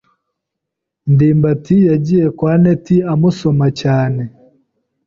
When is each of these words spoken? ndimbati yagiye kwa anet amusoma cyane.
ndimbati 1.11 1.75
yagiye 1.89 2.25
kwa 2.37 2.53
anet 2.55 2.85
amusoma 3.13 3.67
cyane. 3.81 4.21